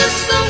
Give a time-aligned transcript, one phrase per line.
[0.00, 0.49] là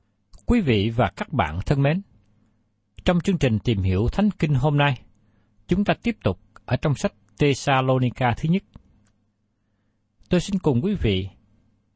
[0.45, 2.01] Quý vị và các bạn thân mến,
[3.05, 5.01] trong chương trình tìm hiểu Thánh Kinh hôm nay,
[5.67, 8.63] chúng ta tiếp tục ở trong sách Thessalonica thứ nhất.
[10.29, 11.27] Tôi xin cùng quý vị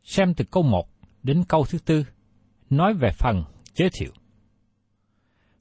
[0.03, 0.89] xem từ câu 1
[1.23, 2.05] đến câu thứ tư,
[2.69, 4.11] nói về phần giới thiệu.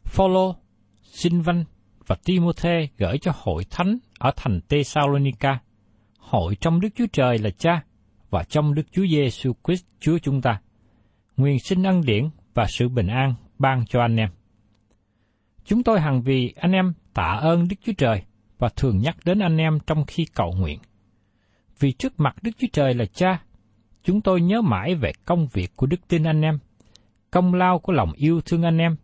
[0.04, 0.54] Phaolô,
[1.02, 1.64] Sinvan
[2.06, 5.58] và Timôthê gửi cho hội thánh ở thành Thessalonica,
[6.18, 7.84] hội trong Đức Chúa Trời là Cha
[8.30, 10.60] và trong Đức Chúa Giêsu Christ Chúa chúng ta.
[11.36, 14.28] Nguyện xin ân điển và sự bình an ban cho anh em.
[15.64, 18.22] Chúng tôi hằng vì anh em tạ ơn Đức Chúa Trời
[18.58, 20.78] và thường nhắc đến anh em trong khi cầu nguyện.
[21.78, 23.42] Vì trước mặt Đức Chúa Trời là Cha,
[24.02, 26.58] chúng tôi nhớ mãi về công việc của đức tin anh em,
[27.30, 28.96] công lao của lòng yêu thương anh em,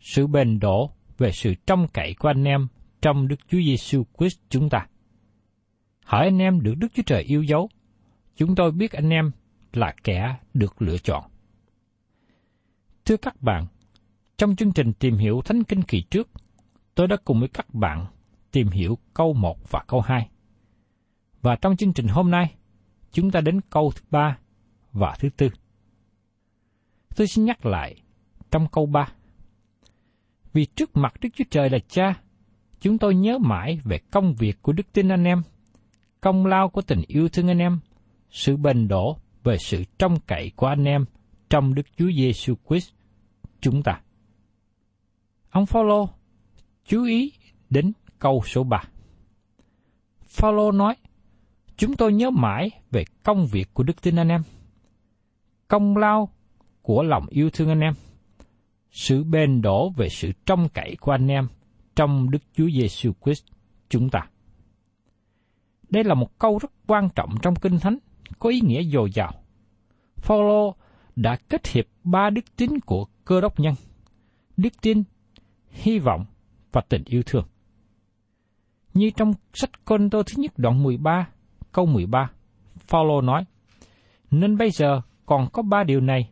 [0.00, 2.68] sự bền đổ về sự trông cậy của anh em
[3.02, 4.86] trong Đức Chúa Giêsu Christ chúng ta.
[6.04, 7.68] Hỏi anh em được Đức Chúa Trời yêu dấu,
[8.36, 9.30] chúng tôi biết anh em
[9.72, 11.24] là kẻ được lựa chọn.
[13.10, 13.66] Thưa các bạn,
[14.38, 16.28] trong chương trình tìm hiểu Thánh Kinh kỳ trước,
[16.94, 18.06] tôi đã cùng với các bạn
[18.52, 20.28] tìm hiểu câu 1 và câu 2.
[21.42, 22.54] Và trong chương trình hôm nay,
[23.12, 24.38] chúng ta đến câu thứ ba
[24.92, 25.48] và thứ tư.
[27.16, 27.96] Tôi xin nhắc lại
[28.50, 29.12] trong câu 3.
[30.52, 32.14] Vì trước mặt Đức Chúa Trời là Cha,
[32.80, 35.42] chúng tôi nhớ mãi về công việc của đức tin anh em,
[36.20, 37.78] công lao của tình yêu thương anh em,
[38.30, 41.04] sự bền đổ về sự trông cậy của anh em
[41.50, 42.90] trong Đức Chúa Giêsu Christ
[43.60, 44.00] chúng ta.
[45.50, 46.08] Ông Phaolô
[46.84, 47.32] chú ý
[47.70, 48.82] đến câu số 3.
[50.22, 50.96] Phaolô nói:
[51.76, 54.42] Chúng tôi nhớ mãi về công việc của đức tin anh em,
[55.68, 56.28] công lao
[56.82, 57.94] của lòng yêu thương anh em,
[58.90, 61.48] sự bền đổ về sự trông cậy của anh em
[61.96, 63.44] trong Đức Chúa Giêsu Christ
[63.88, 64.26] chúng ta.
[65.88, 67.98] Đây là một câu rất quan trọng trong Kinh Thánh,
[68.38, 69.32] có ý nghĩa dồi dào.
[70.16, 70.74] Phaolô
[71.16, 73.74] đã kết hiệp ba đức tính của cơ đốc nhân:
[74.56, 75.02] đức tin,
[75.70, 76.24] hy vọng
[76.72, 77.46] và tình yêu thương.
[78.94, 81.28] Như trong sách Côn Tô thứ nhất đoạn 13,
[81.72, 82.30] câu 13,
[82.76, 83.44] Phaolô nói:
[84.30, 86.30] Nên bây giờ còn có ba điều này: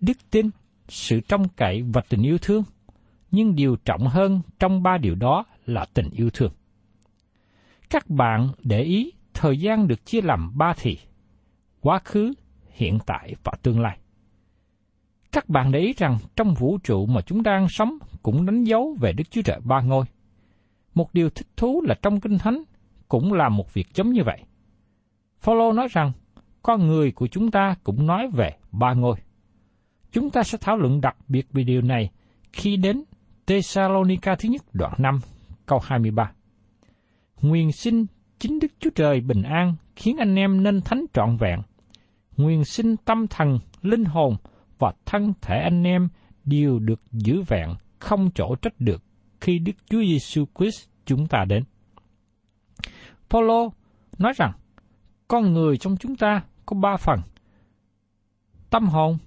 [0.00, 0.50] đức tin,
[0.88, 2.62] sự trông cậy và tình yêu thương.
[3.30, 6.52] Nhưng điều trọng hơn trong ba điều đó là tình yêu thương.
[7.90, 10.98] Các bạn để ý thời gian được chia làm ba thì,
[11.80, 12.32] quá khứ,
[12.70, 13.98] hiện tại và tương lai.
[15.32, 18.96] Các bạn để ý rằng trong vũ trụ mà chúng đang sống cũng đánh dấu
[19.00, 20.04] về Đức Chúa Trời ba ngôi.
[20.94, 22.62] Một điều thích thú là trong Kinh Thánh
[23.08, 24.42] cũng là một việc giống như vậy.
[25.40, 26.12] Phaolô nói rằng
[26.62, 29.16] con người của chúng ta cũng nói về ba ngôi.
[30.12, 32.10] Chúng ta sẽ thảo luận đặc biệt về điều này
[32.52, 33.04] khi đến
[33.46, 35.20] Thessalonica thứ nhất đoạn 5
[35.66, 36.32] câu 23.
[37.42, 38.06] nguyên xin
[38.38, 41.60] chính Đức Chúa Trời bình an khiến anh em nên thánh trọn vẹn.
[42.36, 44.36] nguyên xin tâm thần, linh hồn
[44.80, 46.08] và thân thể anh em
[46.44, 47.68] đều được giữ vẹn,
[47.98, 49.02] không chỗ trách được
[49.40, 51.64] khi Đức Chúa Giêsu Christ chúng ta đến.
[53.30, 53.68] Paulo
[54.18, 54.52] nói rằng,
[55.28, 57.20] con người trong chúng ta có ba phần,
[58.70, 59.18] tâm hồn,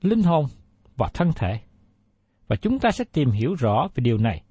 [0.00, 0.46] linh hồn
[0.96, 1.60] và thân thể.
[2.48, 4.42] Và chúng ta sẽ tìm hiểu rõ về điều này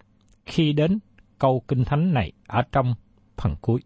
[0.46, 1.00] khi đến
[1.40, 2.94] câu kinh thánh này ở trong
[3.38, 3.82] phần cuối.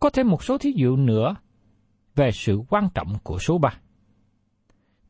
[0.00, 1.34] Có thêm một số thí dụ nữa
[2.14, 3.78] về sự quan trọng của số ba.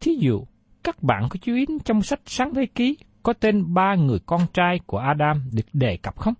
[0.03, 0.45] Thí dụ,
[0.83, 4.41] các bạn có chú ý trong sách Sáng Thế Ký có tên ba người con
[4.55, 6.35] trai của Adam được đề cập không?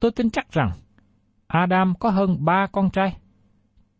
[0.00, 0.70] Tôi tin chắc rằng
[1.46, 3.16] Adam có hơn ba con trai.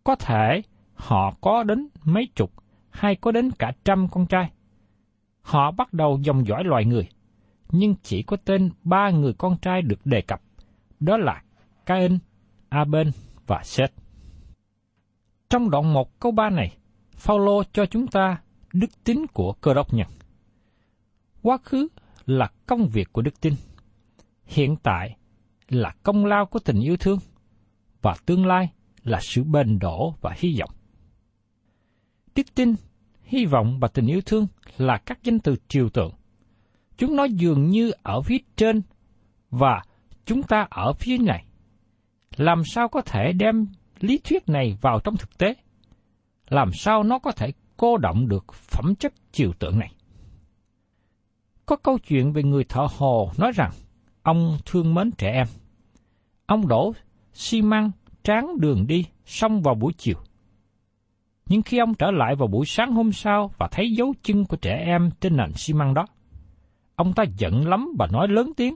[0.04, 0.62] Có thể
[0.94, 2.50] họ có đến mấy chục
[2.90, 4.50] hay có đến cả trăm con trai.
[5.42, 7.08] Họ bắt đầu dòng dõi loài người,
[7.70, 10.42] nhưng chỉ có tên ba người con trai được đề cập,
[11.00, 11.42] đó là
[11.86, 12.18] Cain,
[12.68, 13.08] Abel
[13.46, 13.94] và Seth.
[15.50, 16.76] Trong đoạn 1 câu 3 này,
[17.22, 18.40] Phaolô cho chúng ta
[18.72, 20.06] đức tính của cơ đốc nhân.
[21.42, 21.88] Quá khứ
[22.26, 23.54] là công việc của đức tin.
[24.46, 25.16] Hiện tại
[25.68, 27.18] là công lao của tình yêu thương.
[28.02, 28.72] Và tương lai
[29.02, 30.70] là sự bền đổ và hy vọng.
[32.34, 32.74] Đức tin,
[33.22, 34.46] hy vọng và tình yêu thương
[34.76, 36.12] là các danh từ triều tượng.
[36.96, 38.82] Chúng nó dường như ở phía trên
[39.50, 39.82] và
[40.24, 41.44] chúng ta ở phía này.
[42.36, 43.66] Làm sao có thể đem
[44.00, 45.54] lý thuyết này vào trong thực tế?
[46.52, 49.92] Làm sao nó có thể cô động được phẩm chất triều tượng này?
[51.66, 53.70] Có câu chuyện về người thợ hồ nói rằng
[54.22, 55.46] ông thương mến trẻ em.
[56.46, 56.92] Ông đổ
[57.32, 57.90] xi măng
[58.22, 60.16] tráng đường đi xong vào buổi chiều.
[61.46, 64.56] Nhưng khi ông trở lại vào buổi sáng hôm sau và thấy dấu chân của
[64.56, 66.06] trẻ em trên nền xi măng đó,
[66.96, 68.74] ông ta giận lắm và nói lớn tiếng.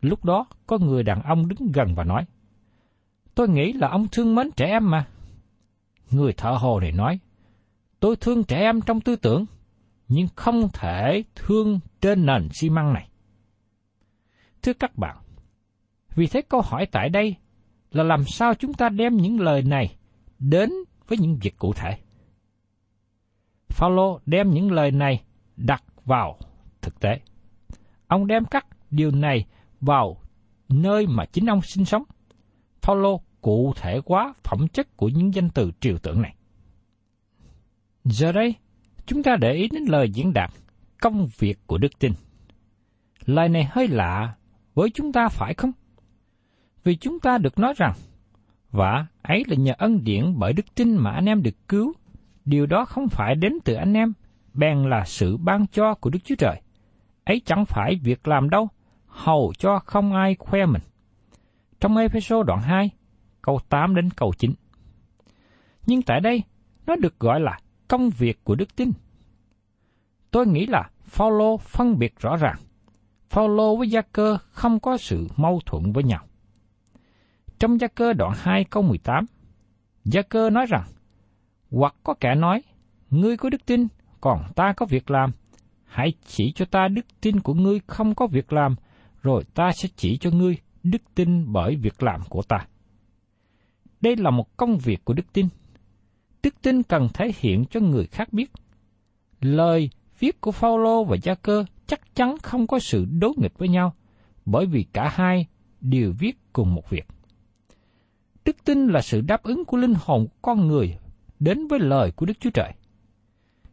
[0.00, 2.24] Lúc đó có người đàn ông đứng gần và nói,
[3.34, 5.06] Tôi nghĩ là ông thương mến trẻ em mà.
[6.10, 7.18] Người thợ hồ này nói,
[8.00, 9.46] Tôi thương trẻ em trong tư tưởng,
[10.08, 13.08] nhưng không thể thương trên nền xi măng này.
[14.62, 15.16] Thưa các bạn,
[16.14, 17.36] vì thế câu hỏi tại đây
[17.90, 19.96] là làm sao chúng ta đem những lời này
[20.38, 20.70] đến
[21.08, 21.98] với những việc cụ thể.
[23.68, 25.22] Phaolô đem những lời này
[25.56, 26.38] đặt vào
[26.80, 27.20] thực tế.
[28.06, 29.46] Ông đem các điều này
[29.80, 30.16] vào
[30.68, 32.02] nơi mà chính ông sinh sống.
[32.80, 36.34] Phaolô cụ thể hóa phẩm chất của những danh từ triều tượng này.
[38.04, 38.54] Giờ đây,
[39.06, 40.50] chúng ta để ý đến lời diễn đạt
[41.00, 42.12] công việc của đức tin.
[43.24, 44.34] Lời này hơi lạ
[44.74, 45.72] với chúng ta phải không?
[46.84, 47.92] Vì chúng ta được nói rằng,
[48.70, 51.92] và ấy là nhờ ân điển bởi đức tin mà anh em được cứu,
[52.44, 54.12] điều đó không phải đến từ anh em,
[54.54, 56.60] bèn là sự ban cho của Đức Chúa Trời.
[57.24, 58.68] Ấy chẳng phải việc làm đâu,
[59.06, 60.82] hầu cho không ai khoe mình.
[61.80, 62.90] Trong Ephesos đoạn 2,
[63.48, 64.52] câu 8 đến câu 9.
[65.86, 66.42] Nhưng tại đây,
[66.86, 67.58] nó được gọi là
[67.88, 68.92] công việc của đức tin.
[70.30, 72.56] Tôi nghĩ là Phaolô phân biệt rõ ràng.
[73.30, 76.24] Phaolô với Gia Cơ không có sự mâu thuẫn với nhau.
[77.58, 79.24] Trong Gia Cơ đoạn 2 câu 18,
[80.04, 80.84] Gia Cơ nói rằng,
[81.70, 82.62] hoặc có kẻ nói,
[83.10, 83.86] ngươi có đức tin,
[84.20, 85.30] còn ta có việc làm,
[85.84, 88.74] hãy chỉ cho ta đức tin của ngươi không có việc làm,
[89.22, 92.66] rồi ta sẽ chỉ cho ngươi đức tin bởi việc làm của ta.
[94.00, 95.48] Đây là một công việc của đức tin.
[96.42, 98.52] Đức tin cần thể hiện cho người khác biết.
[99.40, 103.68] Lời viết của Phaolô và Gia Cơ chắc chắn không có sự đối nghịch với
[103.68, 103.94] nhau,
[104.46, 105.46] bởi vì cả hai
[105.80, 107.06] đều viết cùng một việc.
[108.44, 110.96] Đức tin là sự đáp ứng của linh hồn của con người
[111.40, 112.72] đến với lời của Đức Chúa Trời.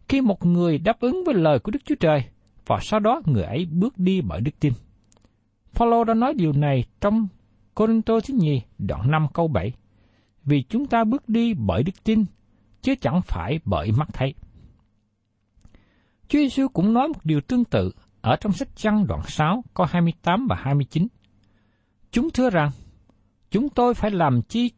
[0.08, 2.24] Khi một người đáp ứng với lời của Đức Chúa Trời,
[2.66, 4.74] và sau đó người ấy bước đi bởi đức tin.
[5.72, 7.28] Phaolô đã nói điều này trong
[7.74, 9.74] Corinto thứ nhì đoạn 5 câu 7.
[10.46, 12.26] Vì chúng ta bước đi bởi đức tin,
[12.82, 14.34] chứ chẳng phải bởi mắt thấy.
[16.28, 19.88] Chúa Giêsu cũng nói một điều tương tự ở trong sách Giăng đoạn 6 câu
[19.90, 21.08] 28 và 29.
[22.12, 22.70] Chúng thưa rằng,
[23.52, 24.72] chúng tôi phải làm chi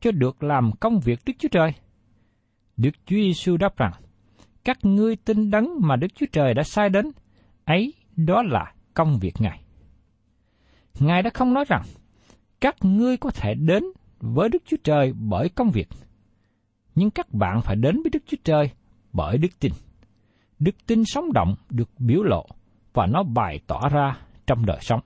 [0.00, 1.72] cho được làm công việc Đức Chúa Trời?
[2.76, 3.92] Đức Chúa Giêsu đáp rằng,
[4.64, 7.10] các ngươi tin đấng mà Đức Chúa Trời đã sai đến,
[7.64, 9.60] ấy đó là công việc Ngài.
[11.00, 11.82] Ngài đã không nói rằng,
[12.60, 13.84] các ngươi có thể đến
[14.20, 15.88] với Đức Chúa Trời bởi công việc,
[16.94, 18.70] nhưng các bạn phải đến với Đức Chúa Trời
[19.12, 19.72] bởi đức tin.
[20.58, 22.46] Đức tin sống động được biểu lộ
[22.92, 25.00] và nó bày tỏ ra trong đời sống.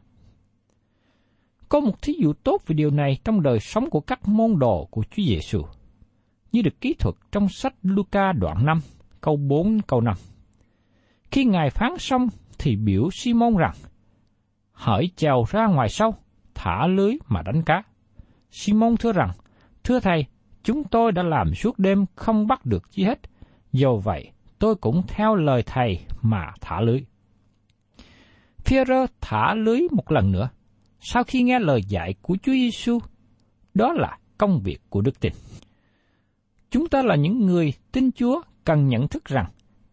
[1.68, 4.88] Có một thí dụ tốt về điều này trong đời sống của các môn đồ
[4.90, 5.62] của Chúa Giêsu,
[6.52, 8.80] như được ký thuật trong sách Luca đoạn 5,
[9.20, 10.14] câu 4 câu 5.
[11.30, 12.26] Khi Ngài phán xong
[12.58, 13.74] thì biểu Simon rằng,
[14.72, 16.14] hỡi chèo ra ngoài sau
[16.54, 17.82] thả lưới mà đánh cá.
[18.52, 19.30] Simon thưa rằng,
[19.84, 20.26] thưa thầy,
[20.62, 23.20] chúng tôi đã làm suốt đêm không bắt được chi hết.
[23.72, 27.00] Dù vậy, tôi cũng theo lời thầy mà thả lưới.
[28.58, 30.48] Phêrô thả lưới một lần nữa.
[31.00, 32.98] Sau khi nghe lời dạy của Chúa Giêsu,
[33.74, 35.32] đó là công việc của đức tin.
[36.70, 39.46] Chúng ta là những người tin Chúa cần nhận thức rằng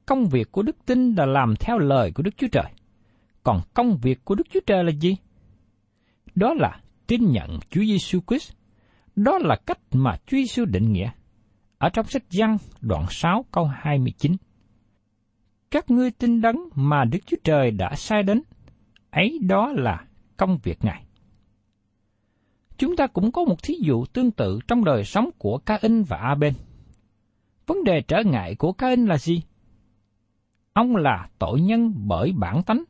[0.06, 2.72] công việc của đức tin là làm theo lời của Đức Chúa Trời.
[3.44, 5.16] Còn công việc của Đức Chúa Trời là gì?
[6.36, 8.52] Đó là tin nhận Chúa Giêsu Christ.
[9.16, 11.12] Đó là cách mà Chúa Giêsu định nghĩa.
[11.78, 14.36] Ở trong sách Giăng đoạn 6 câu 29.
[15.72, 18.42] Các ngươi tin đấng mà Đức Chúa Trời đã sai đến,
[19.12, 20.06] ấy đó là
[20.38, 21.06] công việc Ngài.
[22.78, 26.18] Chúng ta cũng có một thí dụ tương tự trong đời sống của Ca-in và
[26.18, 26.54] A-bên.
[27.66, 29.42] Vấn đề trở ngại của Ca-in là gì?
[30.74, 32.84] Ông là tội nhân bởi bản tánh,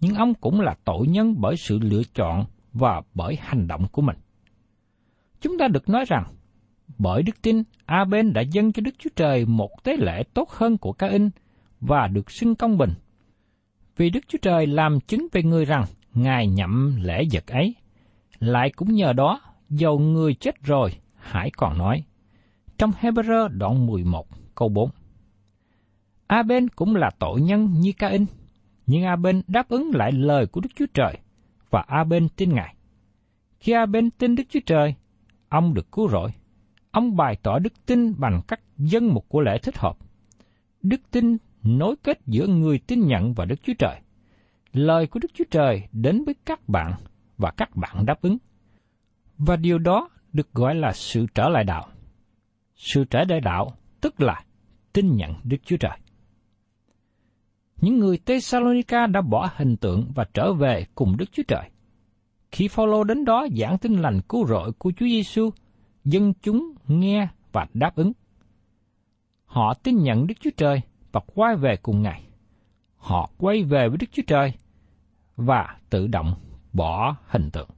[0.00, 4.02] nhưng ông cũng là tội nhân bởi sự lựa chọn và bởi hành động của
[4.02, 4.16] mình.
[5.40, 6.24] Chúng ta được nói rằng,
[6.98, 10.78] bởi đức tin, A-bên đã dâng cho Đức Chúa Trời một tế lễ tốt hơn
[10.78, 11.30] của Ca-in
[11.80, 12.92] và được xưng công bình.
[13.96, 17.74] Vì Đức Chúa Trời làm chứng về người rằng Ngài nhậm lễ vật ấy.
[18.38, 22.04] Lại cũng nhờ đó, dầu người chết rồi, hãy còn nói.
[22.78, 24.90] Trong Hebrew đoạn 11 câu 4
[26.26, 28.26] A-bên cũng là tội nhân như Ca-in,
[28.86, 31.18] nhưng A-bên đáp ứng lại lời của Đức Chúa Trời,
[31.72, 32.74] và A-bên tin Ngài.
[33.60, 34.94] Khi A-bên tin Đức Chúa Trời,
[35.48, 36.30] ông được cứu rỗi.
[36.90, 39.96] Ông bày tỏ đức tin bằng cách dân một của lễ thích hợp.
[40.82, 44.00] Đức tin nối kết giữa người tin nhận và Đức Chúa Trời.
[44.72, 46.92] Lời của Đức Chúa Trời đến với các bạn
[47.38, 48.38] và các bạn đáp ứng.
[49.38, 51.88] Và điều đó được gọi là sự trở lại đạo.
[52.76, 54.44] Sự trở lại đạo tức là
[54.92, 55.98] tin nhận Đức Chúa Trời.
[57.82, 61.70] Những người Thessalonica đã bỏ hình tượng và trở về cùng Đức Chúa Trời.
[62.52, 65.50] Khi Phaolô đến đó giảng tin lành cứu rỗi của Chúa Giêsu,
[66.04, 68.12] dân chúng nghe và đáp ứng.
[69.44, 70.80] Họ tin nhận Đức Chúa Trời
[71.12, 72.22] và quay về cùng Ngài.
[72.96, 74.52] Họ quay về với Đức Chúa Trời
[75.36, 76.34] và tự động
[76.72, 77.68] bỏ hình tượng.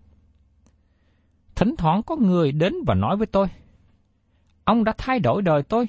[1.54, 3.46] Thỉnh thoảng có người đến và nói với tôi,
[4.64, 5.88] ông đã thay đổi đời tôi.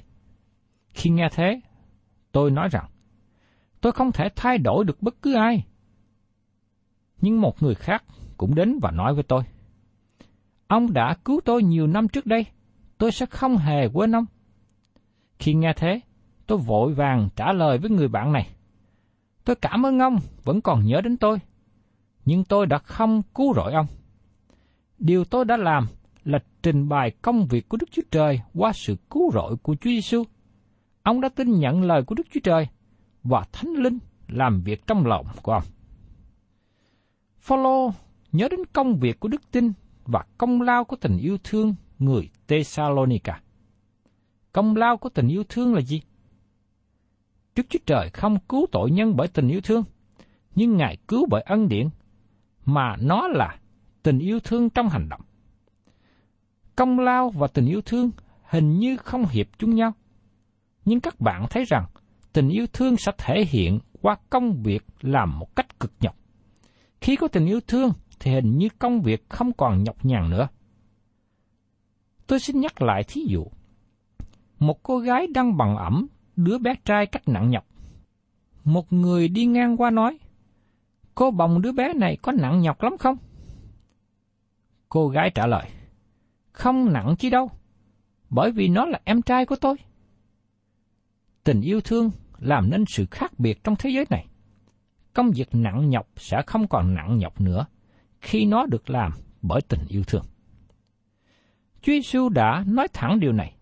[0.94, 1.60] Khi nghe thế,
[2.32, 2.86] tôi nói rằng,
[3.86, 5.66] tôi không thể thay đổi được bất cứ ai.
[7.22, 8.04] Nhưng một người khác
[8.38, 9.44] cũng đến và nói với tôi,
[10.68, 12.46] ông đã cứu tôi nhiều năm trước đây,
[12.98, 14.26] tôi sẽ không hề quên ông.
[15.40, 16.00] Khi nghe thế,
[16.48, 18.50] tôi vội vàng trả lời với người bạn này.
[19.44, 21.40] Tôi cảm ơn ông vẫn còn nhớ đến tôi,
[22.26, 23.88] nhưng tôi đã không cứu rỗi ông.
[25.00, 25.88] Điều tôi đã làm
[26.24, 29.90] là trình bày công việc của Đức Chúa Trời qua sự cứu rỗi của Chúa
[29.90, 30.24] Giêsu.
[31.04, 32.68] Ông đã tin nhận lời của Đức Chúa Trời
[33.26, 35.64] và Thánh Linh làm việc trong lòng của ông.
[37.40, 37.92] Phaolô
[38.32, 39.72] nhớ đến công việc của đức tin
[40.06, 43.42] và công lao của tình yêu thương người Thessalonica.
[44.52, 46.02] Công lao của tình yêu thương là gì?
[47.56, 49.84] Đức Chúa Trời không cứu tội nhân bởi tình yêu thương,
[50.56, 51.90] nhưng Ngài cứu bởi ân điển,
[52.66, 53.60] mà nó là
[54.04, 55.22] tình yêu thương trong hành động.
[56.76, 58.12] Công lao và tình yêu thương
[58.44, 59.94] hình như không hiệp chung nhau.
[60.86, 61.86] Nhưng các bạn thấy rằng
[62.36, 66.16] tình yêu thương sẽ thể hiện qua công việc làm một cách cực nhọc.
[67.02, 70.48] Khi có tình yêu thương thì hình như công việc không còn nhọc nhằn nữa.
[72.28, 73.46] Tôi xin nhắc lại thí dụ.
[74.60, 77.66] Một cô gái đang bằng ẩm đứa bé trai cách nặng nhọc.
[78.64, 80.18] Một người đi ngang qua nói,
[81.16, 83.18] cô bồng đứa bé này có nặng nhọc lắm không?
[84.90, 85.70] Cô gái trả lời,
[86.52, 87.50] không nặng chi đâu,
[88.30, 89.76] bởi vì nó là em trai của tôi.
[91.44, 94.28] Tình yêu thương làm nên sự khác biệt trong thế giới này.
[95.14, 97.66] Công việc nặng nhọc sẽ không còn nặng nhọc nữa
[98.22, 99.12] khi nó được làm
[99.42, 100.24] bởi tình yêu thương.
[101.82, 103.56] Chúa Giêsu đã nói thẳng điều này.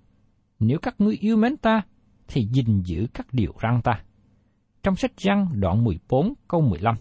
[0.60, 1.82] Nếu các ngươi yêu mến ta,
[2.28, 4.04] thì gìn giữ các điều răn ta.
[4.84, 6.96] Trong sách răng đoạn 14 câu 15.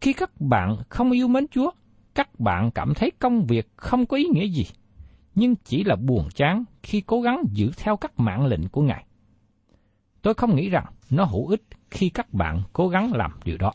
[0.00, 1.70] Khi các bạn không yêu mến Chúa,
[2.14, 4.66] các bạn cảm thấy công việc không có ý nghĩa gì,
[5.34, 9.05] nhưng chỉ là buồn chán khi cố gắng giữ theo các mạng lệnh của Ngài.
[10.26, 13.72] Tôi không nghĩ rằng nó hữu ích khi các bạn cố gắng làm điều đó.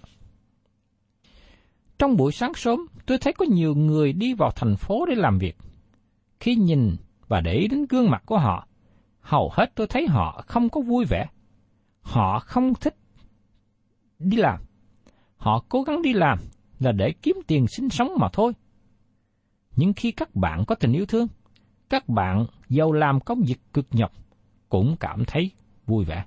[2.00, 5.38] Trong buổi sáng sớm, tôi thấy có nhiều người đi vào thành phố để làm
[5.38, 5.58] việc.
[6.39, 6.96] Khi nhìn
[7.27, 8.67] và để ý đến gương mặt của họ,
[9.20, 11.27] hầu hết tôi thấy họ không có vui vẻ.
[12.01, 12.96] Họ không thích
[14.20, 14.60] đi làm.
[15.38, 16.39] Họ cố gắng đi làm
[16.79, 18.53] là để kiếm tiền sinh sống mà thôi.
[19.75, 21.27] Nhưng khi các bạn có tình yêu thương,
[21.89, 24.12] các bạn giàu làm công việc cực nhọc
[24.70, 25.51] cũng cảm thấy
[25.86, 26.25] vui vẻ.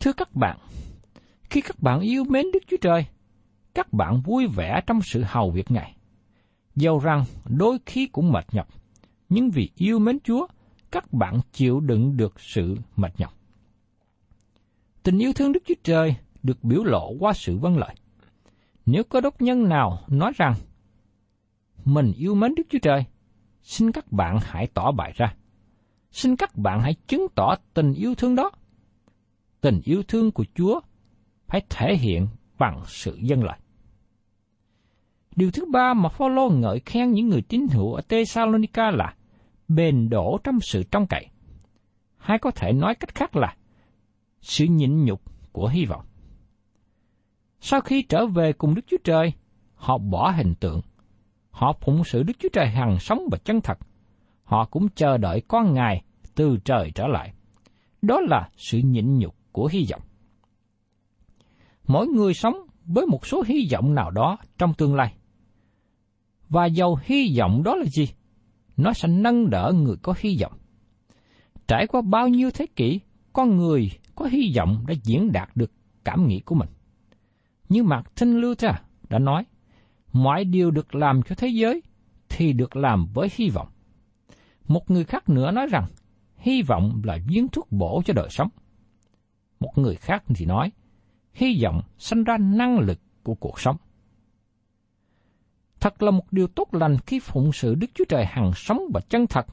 [0.00, 0.58] Thưa các bạn,
[1.50, 3.06] khi các bạn yêu mến Đức Chúa Trời,
[3.74, 5.96] các bạn vui vẻ trong sự hầu việc Ngài.
[6.76, 8.68] Dầu rằng đôi khi cũng mệt nhọc,
[9.28, 10.46] nhưng vì yêu mến Chúa,
[10.90, 13.34] các bạn chịu đựng được sự mệt nhọc.
[15.02, 17.94] Tình yêu thương Đức Chúa Trời được biểu lộ qua sự vâng lời
[18.86, 20.54] Nếu có đốc nhân nào nói rằng
[21.84, 23.04] mình yêu mến Đức Chúa Trời,
[23.62, 25.34] xin các bạn hãy tỏ bày ra.
[26.10, 28.50] Xin các bạn hãy chứng tỏ tình yêu thương đó.
[29.60, 30.80] Tình yêu thương của Chúa
[31.46, 32.26] phải thể hiện
[32.58, 33.58] bằng sự dân lời.
[35.36, 39.14] Điều thứ ba mà Phaolô ngợi khen những người tín hữu ở Thessalonica là
[39.68, 41.26] bền đổ trong sự trong cậy.
[42.16, 43.56] Hay có thể nói cách khác là
[44.40, 45.22] sự nhịn nhục
[45.52, 46.04] của hy vọng.
[47.60, 49.32] Sau khi trở về cùng Đức Chúa Trời,
[49.74, 50.80] họ bỏ hình tượng.
[51.50, 53.78] Họ phụng sự Đức Chúa Trời hằng sống và chân thật.
[54.44, 56.02] Họ cũng chờ đợi con Ngài
[56.34, 57.32] từ trời trở lại.
[58.02, 60.02] Đó là sự nhịn nhục của hy vọng.
[61.86, 65.14] Mỗi người sống với một số hy vọng nào đó trong tương lai.
[66.48, 68.08] Và dầu hy vọng đó là gì?
[68.76, 70.52] Nó sẽ nâng đỡ người có hy vọng.
[71.68, 73.00] Trải qua bao nhiêu thế kỷ,
[73.32, 75.72] con người có hy vọng đã diễn đạt được
[76.04, 76.68] cảm nghĩ của mình.
[77.68, 78.74] Như Martin Luther
[79.08, 79.44] đã nói,
[80.12, 81.82] mọi điều được làm cho thế giới
[82.28, 83.68] thì được làm với hy vọng.
[84.68, 85.86] Một người khác nữa nói rằng,
[86.36, 88.48] hy vọng là viên thuốc bổ cho đời sống.
[89.60, 90.72] Một người khác thì nói,
[91.32, 93.76] hy vọng sanh ra năng lực của cuộc sống.
[95.80, 99.00] Thật là một điều tốt lành khi phụng sự Đức Chúa Trời hằng sống và
[99.00, 99.46] chân thật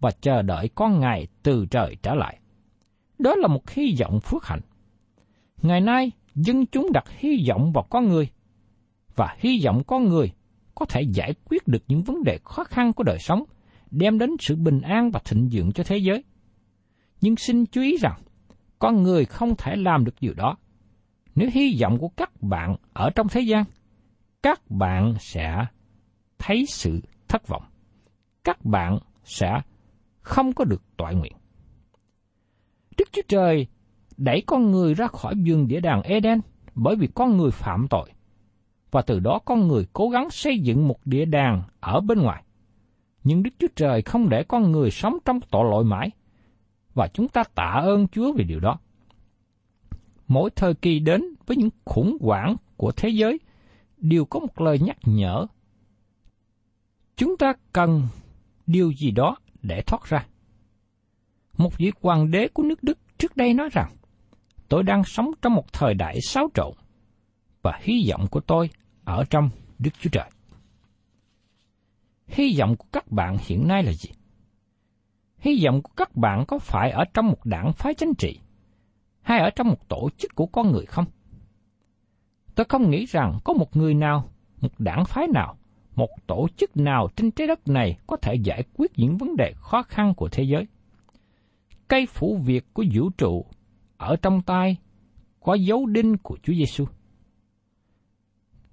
[0.00, 2.38] và chờ đợi con Ngài từ trời trở lại.
[3.18, 4.60] Đó là một hy vọng phước hạnh.
[5.62, 8.28] Ngày nay, dân chúng đặt hy vọng vào con người,
[9.16, 10.32] và hy vọng con người
[10.74, 13.44] có thể giải quyết được những vấn đề khó khăn của đời sống,
[13.90, 16.24] đem đến sự bình an và thịnh vượng cho thế giới.
[17.20, 18.20] Nhưng xin chú ý rằng,
[18.78, 20.56] con người không thể làm được điều đó.
[21.34, 23.64] Nếu hy vọng của các bạn ở trong thế gian,
[24.42, 25.66] các bạn sẽ
[26.38, 27.62] thấy sự thất vọng.
[28.44, 29.60] Các bạn sẽ
[30.20, 31.32] không có được toại nguyện.
[32.98, 33.66] Đức Chúa Trời
[34.16, 36.40] đẩy con người ra khỏi vườn địa đàng Eden
[36.74, 38.10] bởi vì con người phạm tội.
[38.90, 42.42] Và từ đó con người cố gắng xây dựng một địa đàng ở bên ngoài.
[43.24, 46.10] Nhưng Đức Chúa Trời không để con người sống trong tội lỗi mãi.
[46.98, 48.78] Và chúng ta tạ ơn Chúa vì điều đó.
[50.28, 53.40] Mỗi thời kỳ đến với những khủng hoảng của thế giới
[53.96, 55.46] đều có một lời nhắc nhở.
[57.16, 58.02] Chúng ta cần
[58.66, 60.26] điều gì đó để thoát ra.
[61.58, 63.96] Một vị hoàng đế của nước Đức trước đây nói rằng,
[64.68, 66.72] tôi đang sống trong một thời đại xáo trộn,
[67.62, 68.70] và hy vọng của tôi
[69.04, 70.30] ở trong Đức Chúa Trời.
[72.26, 74.10] Hy vọng của các bạn hiện nay là gì?
[75.38, 78.40] Hy vọng của các bạn có phải ở trong một đảng phái chính trị,
[79.22, 81.04] hay ở trong một tổ chức của con người không?
[82.54, 85.56] Tôi không nghĩ rằng có một người nào, một đảng phái nào,
[85.96, 89.52] một tổ chức nào trên trái đất này có thể giải quyết những vấn đề
[89.56, 90.66] khó khăn của thế giới.
[91.88, 93.46] Cây phủ việc của vũ trụ
[93.96, 94.76] ở trong tay
[95.40, 96.84] có dấu đinh của Chúa Giêsu.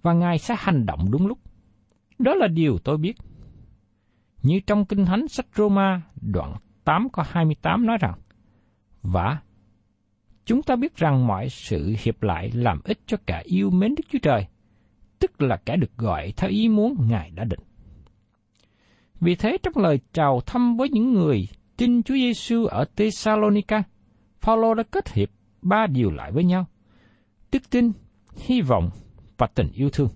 [0.02, 1.40] Và Ngài sẽ hành động đúng lúc.
[2.20, 3.16] Đó là điều tôi biết.
[4.46, 8.14] Như trong Kinh Thánh sách Roma đoạn 8 có 28 nói rằng,
[9.02, 9.42] Và
[10.46, 14.04] chúng ta biết rằng mọi sự hiệp lại làm ích cho cả yêu mến Đức
[14.10, 14.46] Chúa Trời,
[15.20, 17.60] tức là kẻ được gọi theo ý muốn Ngài đã định.
[19.20, 23.84] Vì thế trong lời chào thăm với những người tin Chúa Giêsu ở Thessalonica,
[24.42, 25.30] Phaolô đã kết hiệp
[25.62, 26.66] ba điều lại với nhau:
[27.52, 27.92] đức tin,
[28.36, 28.90] hy vọng
[29.38, 30.10] và tình yêu thương.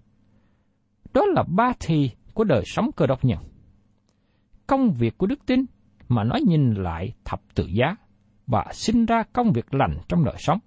[1.14, 3.40] Đó là ba thì của đời sống cơ đốc nhân.
[4.70, 5.66] Công việc của đức tin,
[6.10, 7.96] mà nó nhìn lại thập tự giá
[8.48, 10.60] và sinh ra công việc lành trong đời sống.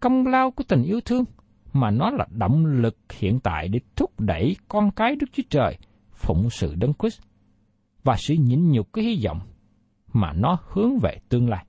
[0.00, 1.24] Công lao của tình yêu thương,
[1.72, 5.78] mà nó là động lực hiện tại để thúc đẩy con cái Đức Chúa Trời
[6.12, 7.20] phụng sự Đấng Christ
[8.04, 9.40] và sự nhịn nhục cái hy vọng
[10.12, 11.66] mà nó hướng về tương lai.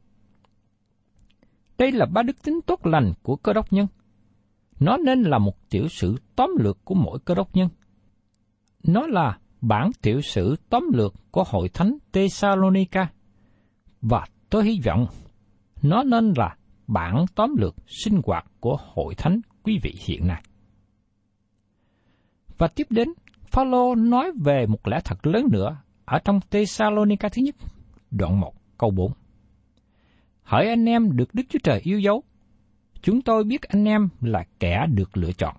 [1.78, 3.88] Đây là ba đức tính tốt lành của cơ đốc nhân.
[4.80, 7.70] Nó nên là một tiểu sử tóm lược của mỗi cơ đốc nhân.
[8.84, 13.12] Nó là bản tiểu sử tóm lược của hội thánh Thessalonica
[14.02, 15.06] và tôi hy vọng
[15.82, 16.56] nó nên là
[16.88, 20.44] bản tóm lược sinh hoạt của hội thánh quý vị hiện nay.
[22.58, 23.10] Và tiếp đến,
[23.46, 27.56] Phaolô nói về một lẽ thật lớn nữa ở trong Thessalonica thứ nhất,
[28.12, 29.12] đoạn 1 câu 4.
[30.44, 32.24] Hỡi anh em được Đức Chúa Trời yêu dấu,
[33.02, 35.56] chúng tôi biết anh em là kẻ được lựa chọn.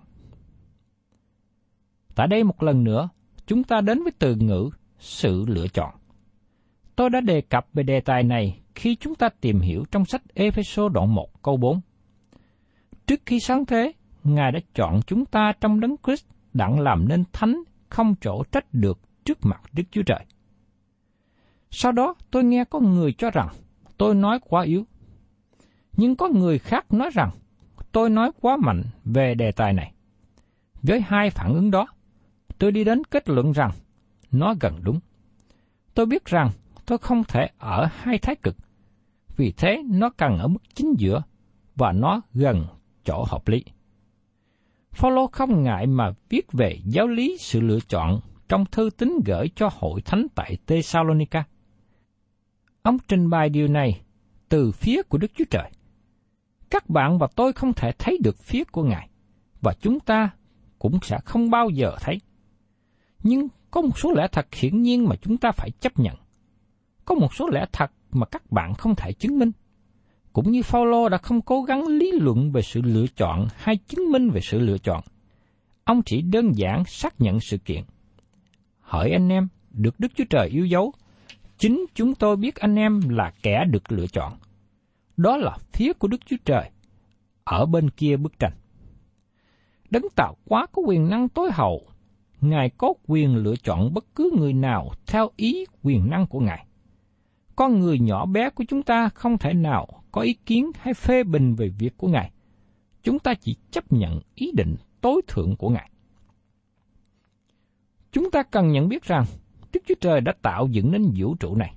[2.15, 3.09] Tại đây một lần nữa,
[3.47, 5.95] chúng ta đến với từ ngữ sự lựa chọn.
[6.95, 10.21] Tôi đã đề cập về đề tài này khi chúng ta tìm hiểu trong sách
[10.33, 11.81] Epheso đoạn 1 câu 4.
[13.07, 13.93] Trước khi sáng thế,
[14.25, 18.65] Ngài đã chọn chúng ta trong đấng Christ đặng làm nên thánh không chỗ trách
[18.73, 20.25] được trước mặt Đức Chúa Trời.
[21.71, 23.47] Sau đó tôi nghe có người cho rằng
[23.97, 24.85] tôi nói quá yếu.
[25.97, 27.29] Nhưng có người khác nói rằng
[27.91, 29.93] tôi nói quá mạnh về đề tài này.
[30.83, 31.87] Với hai phản ứng đó,
[32.59, 33.71] tôi đi đến kết luận rằng
[34.31, 34.99] nó gần đúng.
[35.93, 36.49] Tôi biết rằng
[36.85, 38.55] tôi không thể ở hai thái cực,
[39.37, 41.23] vì thế nó cần ở mức chính giữa
[41.75, 42.65] và nó gần
[43.03, 43.63] chỗ hợp lý.
[44.91, 49.49] Phaolô không ngại mà viết về giáo lý sự lựa chọn trong thư tín gửi
[49.55, 51.43] cho hội thánh tại Thessalonica.
[52.81, 54.01] Ông trình bày điều này
[54.49, 55.71] từ phía của Đức Chúa Trời.
[56.69, 59.09] Các bạn và tôi không thể thấy được phía của Ngài,
[59.61, 60.29] và chúng ta
[60.79, 62.19] cũng sẽ không bao giờ thấy.
[63.25, 66.15] Nhưng có một số lẽ thật hiển nhiên mà chúng ta phải chấp nhận.
[67.05, 69.51] Có một số lẽ thật mà các bạn không thể chứng minh.
[70.33, 74.11] Cũng như Phaolô đã không cố gắng lý luận về sự lựa chọn hay chứng
[74.11, 75.03] minh về sự lựa chọn.
[75.83, 77.83] Ông chỉ đơn giản xác nhận sự kiện.
[78.79, 80.93] Hỏi anh em, được Đức Chúa Trời yêu dấu,
[81.57, 84.33] chính chúng tôi biết anh em là kẻ được lựa chọn.
[85.17, 86.69] Đó là phía của Đức Chúa Trời,
[87.43, 88.53] ở bên kia bức tranh.
[89.89, 91.87] Đấng tạo quá có quyền năng tối hậu,
[92.41, 96.65] Ngài có quyền lựa chọn bất cứ người nào theo ý quyền năng của Ngài.
[97.55, 101.23] Con người nhỏ bé của chúng ta không thể nào có ý kiến hay phê
[101.23, 102.31] bình về việc của Ngài.
[103.03, 105.89] Chúng ta chỉ chấp nhận ý định tối thượng của Ngài.
[108.11, 109.25] Chúng ta cần nhận biết rằng
[109.73, 111.75] Đức Chúa Trời đã tạo dựng nên vũ trụ này.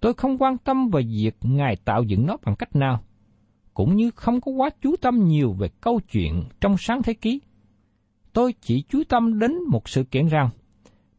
[0.00, 3.00] Tôi không quan tâm về việc Ngài tạo dựng nó bằng cách nào,
[3.74, 7.40] cũng như không có quá chú tâm nhiều về câu chuyện trong sáng thế ký.
[8.32, 10.48] Tôi chỉ chú tâm đến một sự kiện rằng,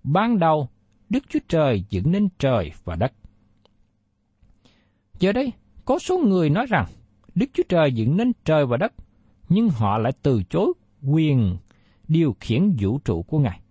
[0.03, 0.69] ban đầu
[1.09, 3.13] Đức Chúa Trời dựng nên trời và đất.
[5.19, 5.51] Giờ đây,
[5.85, 6.85] có số người nói rằng
[7.35, 8.93] Đức Chúa Trời dựng nên trời và đất,
[9.49, 10.73] nhưng họ lại từ chối
[11.07, 11.57] quyền
[12.07, 13.61] điều khiển vũ trụ của Ngài.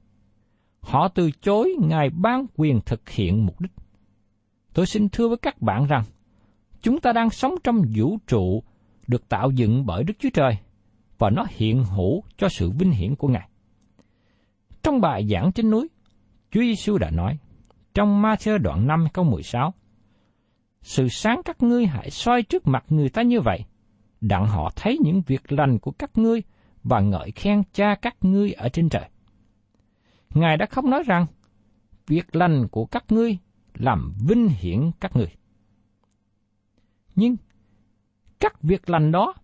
[0.81, 3.73] Họ từ chối Ngài ban quyền thực hiện mục đích.
[4.75, 6.05] Tôi xin thưa với các bạn rằng,
[6.83, 8.63] chúng ta đang sống trong vũ trụ
[9.07, 10.59] được tạo dựng bởi Đức Chúa Trời,
[11.21, 13.49] và nó hiện hữu cho sự vinh hiển của Ngài.
[14.83, 15.89] Trong bài giảng trên núi,
[16.51, 17.39] Chúa Giêsu đã nói,
[17.95, 19.75] trong Ma-thơ đoạn 5 câu 16,
[20.83, 23.65] Sự sáng các ngươi hãy soi trước mặt người ta như vậy,
[24.21, 26.43] đặng họ thấy những việc lành của các ngươi
[26.83, 29.09] và ngợi khen cha các ngươi ở trên trời.
[30.35, 31.27] Ngài đã không nói rằng,
[32.07, 33.39] việc lành của các ngươi
[33.75, 35.29] làm vinh hiển các ngươi.
[37.15, 37.37] Nhưng,
[38.41, 39.35] các việc lành đó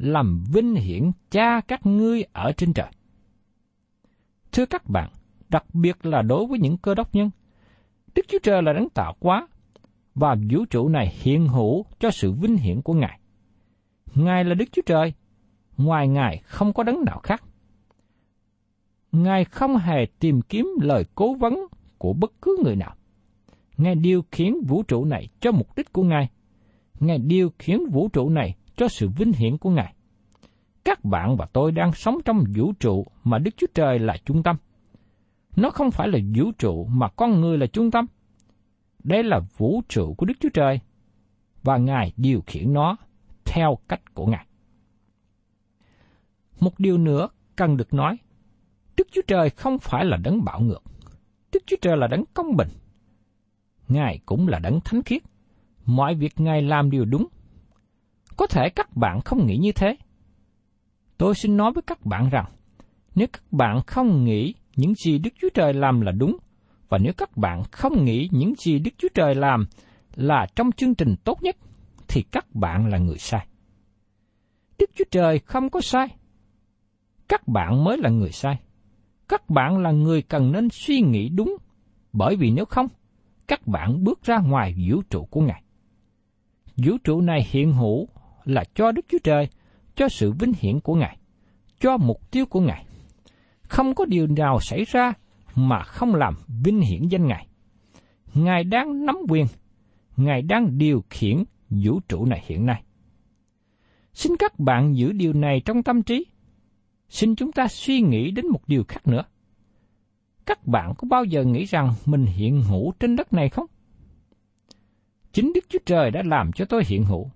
[0.00, 2.90] làm vinh hiển cha các ngươi ở trên trời.
[4.52, 5.10] Thưa các bạn,
[5.48, 7.30] đặc biệt là đối với những cơ đốc nhân,
[8.14, 9.48] Đức Chúa Trời là đấng tạo quá,
[10.14, 13.20] và vũ trụ này hiện hữu cho sự vinh hiển của Ngài.
[14.14, 15.12] Ngài là Đức Chúa Trời,
[15.76, 17.44] ngoài Ngài không có đấng nào khác.
[19.12, 21.66] Ngài không hề tìm kiếm lời cố vấn
[21.98, 22.94] của bất cứ người nào.
[23.76, 26.28] Ngài điều khiển vũ trụ này cho mục đích của Ngài.
[27.00, 29.94] Ngài điều khiển vũ trụ này cho sự vinh hiển của Ngài.
[30.84, 34.42] Các bạn và tôi đang sống trong vũ trụ mà Đức Chúa Trời là trung
[34.42, 34.56] tâm.
[35.56, 38.06] Nó không phải là vũ trụ mà con người là trung tâm.
[39.04, 40.80] Đây là vũ trụ của Đức Chúa Trời,
[41.62, 42.96] và Ngài điều khiển nó
[43.44, 44.46] theo cách của Ngài.
[46.60, 48.16] Một điều nữa cần được nói,
[48.96, 50.82] Đức Chúa Trời không phải là đấng bạo ngược.
[51.52, 52.68] Đức Chúa Trời là đấng công bình.
[53.88, 55.22] Ngài cũng là đấng thánh khiết.
[55.86, 57.26] Mọi việc Ngài làm đều đúng.
[58.40, 59.96] Có thể các bạn không nghĩ như thế.
[61.18, 62.44] Tôi xin nói với các bạn rằng,
[63.14, 66.36] nếu các bạn không nghĩ những gì Đức Chúa Trời làm là đúng,
[66.88, 69.66] và nếu các bạn không nghĩ những gì Đức Chúa Trời làm
[70.14, 71.56] là trong chương trình tốt nhất,
[72.08, 73.46] thì các bạn là người sai.
[74.78, 76.06] Đức Chúa Trời không có sai.
[77.28, 78.60] Các bạn mới là người sai.
[79.28, 81.56] Các bạn là người cần nên suy nghĩ đúng,
[82.12, 82.86] bởi vì nếu không,
[83.48, 85.62] các bạn bước ra ngoài vũ trụ của Ngài.
[86.76, 88.08] Vũ trụ này hiện hữu
[88.44, 89.48] là cho Đức Chúa Trời,
[89.94, 91.18] cho sự vinh hiển của Ngài,
[91.80, 92.86] cho mục tiêu của Ngài.
[93.62, 95.12] Không có điều nào xảy ra
[95.54, 97.46] mà không làm vinh hiển danh Ngài.
[98.34, 99.46] Ngài đang nắm quyền,
[100.16, 102.82] Ngài đang điều khiển vũ trụ này hiện nay.
[104.12, 106.26] Xin các bạn giữ điều này trong tâm trí.
[107.08, 109.22] Xin chúng ta suy nghĩ đến một điều khác nữa.
[110.46, 113.66] Các bạn có bao giờ nghĩ rằng mình hiện hữu trên đất này không?
[115.32, 117.30] Chính Đức Chúa Trời đã làm cho tôi hiện hữu.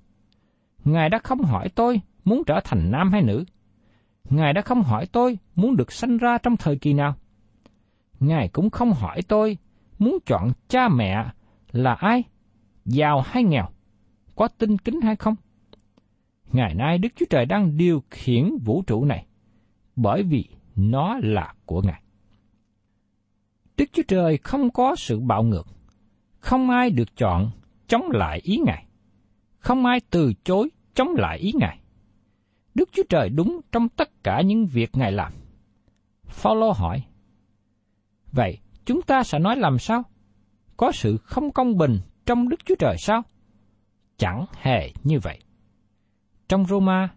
[0.84, 3.44] Ngài đã không hỏi tôi muốn trở thành nam hay nữ.
[4.30, 7.14] Ngài đã không hỏi tôi muốn được sanh ra trong thời kỳ nào.
[8.20, 9.58] Ngài cũng không hỏi tôi
[9.98, 11.24] muốn chọn cha mẹ
[11.72, 12.22] là ai,
[12.84, 13.68] giàu hay nghèo,
[14.36, 15.34] có tinh kính hay không.
[16.52, 19.26] Ngày nay Đức Chúa Trời đang điều khiển vũ trụ này,
[19.96, 22.02] bởi vì nó là của Ngài.
[23.76, 25.66] Đức Chúa Trời không có sự bạo ngược,
[26.38, 27.50] không ai được chọn
[27.86, 28.86] chống lại ý Ngài,
[29.58, 31.78] không ai từ chối chống lại ý Ngài.
[32.74, 35.32] Đức Chúa Trời đúng trong tất cả những việc Ngài làm.
[36.24, 37.02] Phaolô hỏi,
[38.32, 40.02] Vậy chúng ta sẽ nói làm sao?
[40.76, 43.22] Có sự không công bình trong Đức Chúa Trời sao?
[44.16, 45.38] Chẳng hề như vậy.
[46.48, 47.08] Trong Roma,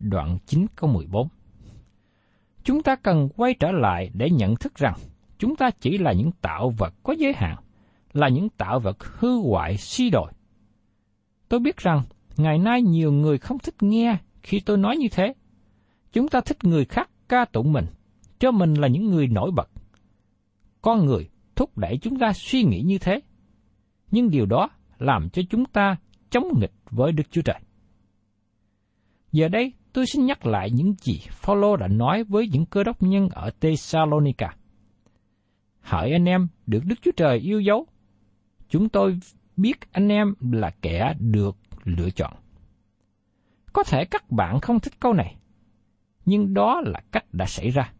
[0.00, 1.28] đoạn 9 câu 14
[2.64, 4.94] Chúng ta cần quay trở lại để nhận thức rằng
[5.38, 7.56] chúng ta chỉ là những tạo vật có giới hạn,
[8.12, 10.32] là những tạo vật hư hoại suy đồi.
[11.48, 12.02] Tôi biết rằng
[12.36, 15.34] ngày nay nhiều người không thích nghe khi tôi nói như thế.
[16.12, 17.86] Chúng ta thích người khác ca tụng mình,
[18.38, 19.70] cho mình là những người nổi bật.
[20.82, 23.20] Con người thúc đẩy chúng ta suy nghĩ như thế.
[24.10, 24.68] Nhưng điều đó
[24.98, 25.96] làm cho chúng ta
[26.30, 27.60] chống nghịch với Đức Chúa Trời.
[29.32, 33.02] Giờ đây, tôi xin nhắc lại những gì Phaolô đã nói với những cơ đốc
[33.02, 34.56] nhân ở Thessalonica.
[35.80, 37.86] Hỡi anh em được Đức Chúa Trời yêu dấu,
[38.68, 39.18] chúng tôi
[39.56, 42.32] biết anh em là kẻ được lựa chọn.
[43.72, 45.36] Có thể các bạn không thích câu này,
[46.24, 47.92] nhưng đó là cách đã xảy ra.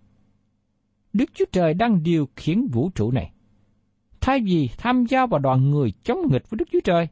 [1.12, 3.32] Đức Chúa Trời đang điều khiển vũ trụ này.
[4.20, 7.08] Thay vì tham gia vào đoàn người chống nghịch với Đức Chúa Trời,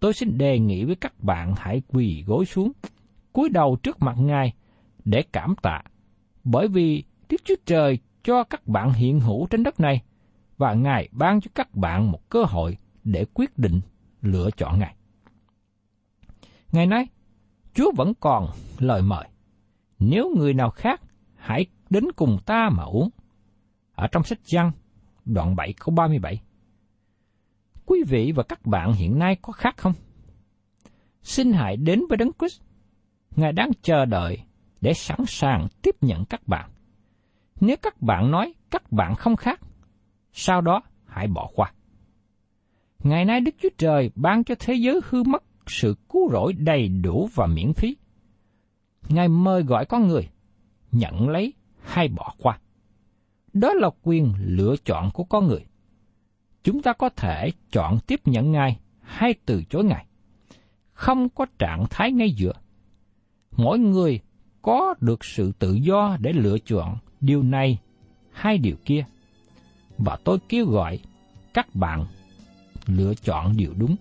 [0.00, 2.72] tôi xin đề nghị với các bạn hãy quỳ gối xuống,
[3.32, 4.52] cúi đầu trước mặt Ngài
[5.04, 5.82] để cảm tạ,
[6.44, 10.02] bởi vì Đức Chúa Trời cho các bạn hiện hữu trên đất này
[10.56, 13.80] và Ngài ban cho các bạn một cơ hội để quyết định
[14.22, 14.94] lựa chọn Ngài.
[16.74, 17.06] Ngày nay,
[17.74, 18.46] Chúa vẫn còn
[18.78, 19.28] lời mời.
[19.98, 21.00] Nếu người nào khác,
[21.34, 23.10] hãy đến cùng ta mà uống.
[23.94, 24.72] Ở trong sách Giăng,
[25.24, 26.40] đoạn 7 câu 37.
[27.86, 29.92] Quý vị và các bạn hiện nay có khác không?
[31.22, 32.62] Xin hãy đến với Đấng Christ.
[33.36, 34.38] Ngài đang chờ đợi
[34.80, 36.70] để sẵn sàng tiếp nhận các bạn.
[37.60, 39.60] Nếu các bạn nói các bạn không khác,
[40.32, 41.72] sau đó hãy bỏ qua.
[42.98, 46.88] Ngày nay Đức Chúa Trời ban cho thế giới hư mất sự cứu rỗi đầy
[46.88, 47.96] đủ và miễn phí.
[49.08, 50.28] Ngài mời gọi con người,
[50.92, 52.58] nhận lấy hay bỏ qua.
[53.52, 55.64] Đó là quyền lựa chọn của con người.
[56.62, 60.06] Chúng ta có thể chọn tiếp nhận Ngài hay từ chối Ngài.
[60.92, 62.52] Không có trạng thái ngay giữa.
[63.56, 64.20] Mỗi người
[64.62, 67.78] có được sự tự do để lựa chọn điều này
[68.32, 69.04] hay điều kia.
[69.98, 70.98] Và tôi kêu gọi
[71.54, 72.06] các bạn
[72.86, 73.96] lựa chọn điều đúng.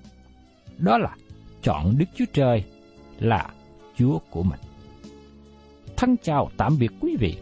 [0.77, 1.15] Đó là
[1.63, 2.63] chọn Đức Chúa Trời
[3.19, 3.47] là
[3.97, 4.59] Chúa của mình.
[5.97, 7.35] Thân chào tạm biệt quý vị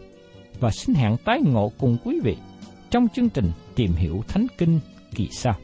[0.60, 2.36] và xin hẹn tái ngộ cùng quý vị
[2.90, 4.80] trong chương trình Tìm hiểu Thánh Kinh
[5.14, 5.54] kỳ sau.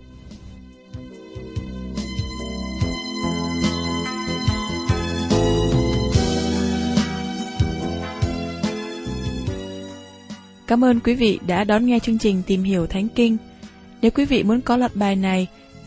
[10.67, 13.37] Cảm ơn quý vị đã đón nghe chương trình Tìm hiểu Thánh Kinh.
[14.03, 15.47] Nếu quý vị muốn có loạt bài này,